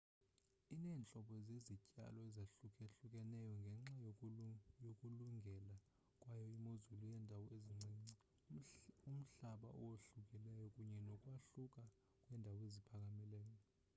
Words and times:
ineentlobo 0.73 1.33
zezityalo 1.47 2.19
ezahlukahlukeneyo 2.27 3.51
ngenxa 3.61 3.97
yokulungela 4.87 5.75
kwayo 6.21 6.45
imozulu 6.57 7.03
yeendawo 7.11 7.45
ezincinci 7.57 8.15
umhlaba 9.11 9.69
owahlukileyo 9.83 10.67
kunye 10.75 10.99
nokwahluka 11.07 11.83
kweendawo 12.23 12.57
eziphakamileyo 12.69 13.57